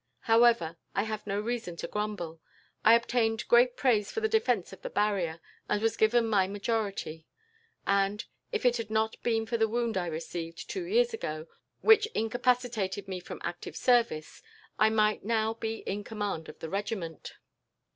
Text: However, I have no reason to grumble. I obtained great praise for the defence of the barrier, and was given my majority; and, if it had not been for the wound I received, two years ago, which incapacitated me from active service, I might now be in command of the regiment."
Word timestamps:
However, 0.21 0.77
I 0.95 1.03
have 1.03 1.27
no 1.27 1.39
reason 1.39 1.75
to 1.75 1.87
grumble. 1.87 2.41
I 2.83 2.95
obtained 2.95 3.47
great 3.47 3.77
praise 3.77 4.11
for 4.11 4.19
the 4.19 4.27
defence 4.27 4.73
of 4.73 4.81
the 4.81 4.89
barrier, 4.89 5.39
and 5.69 5.79
was 5.79 5.95
given 5.95 6.25
my 6.25 6.47
majority; 6.47 7.27
and, 7.85 8.25
if 8.51 8.65
it 8.65 8.77
had 8.77 8.89
not 8.89 9.21
been 9.21 9.45
for 9.45 9.57
the 9.57 9.67
wound 9.67 9.97
I 9.97 10.07
received, 10.07 10.67
two 10.67 10.85
years 10.85 11.13
ago, 11.13 11.45
which 11.81 12.07
incapacitated 12.15 13.07
me 13.07 13.19
from 13.19 13.41
active 13.43 13.75
service, 13.75 14.41
I 14.79 14.89
might 14.89 15.23
now 15.23 15.53
be 15.53 15.81
in 15.85 16.03
command 16.03 16.49
of 16.49 16.57
the 16.57 16.69
regiment." 16.71 17.33